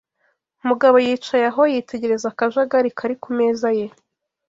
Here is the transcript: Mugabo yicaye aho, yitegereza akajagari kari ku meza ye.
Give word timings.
Mugabo 0.67 0.95
yicaye 1.05 1.45
aho, 1.51 1.61
yitegereza 1.73 2.25
akajagari 2.29 2.89
kari 2.97 3.15
ku 3.23 3.29
meza 3.37 3.69
ye. 3.79 3.87